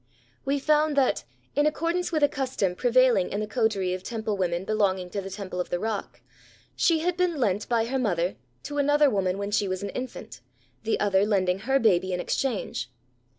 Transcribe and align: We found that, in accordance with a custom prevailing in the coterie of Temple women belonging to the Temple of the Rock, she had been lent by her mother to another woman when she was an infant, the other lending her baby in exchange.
We 0.45 0.57
found 0.57 0.95
that, 0.97 1.25
in 1.55 1.67
accordance 1.67 2.11
with 2.11 2.23
a 2.23 2.27
custom 2.27 2.73
prevailing 2.73 3.29
in 3.29 3.39
the 3.39 3.45
coterie 3.45 3.93
of 3.93 4.01
Temple 4.01 4.35
women 4.35 4.65
belonging 4.65 5.11
to 5.11 5.21
the 5.21 5.29
Temple 5.29 5.59
of 5.61 5.69
the 5.69 5.77
Rock, 5.79 6.21
she 6.75 7.01
had 7.01 7.15
been 7.15 7.35
lent 7.37 7.69
by 7.69 7.85
her 7.85 7.99
mother 7.99 8.35
to 8.63 8.79
another 8.79 9.11
woman 9.11 9.37
when 9.37 9.51
she 9.51 9.67
was 9.67 9.83
an 9.83 9.89
infant, 9.89 10.41
the 10.81 10.99
other 10.99 11.23
lending 11.23 11.59
her 11.59 11.77
baby 11.77 12.13
in 12.13 12.19
exchange. 12.19 12.89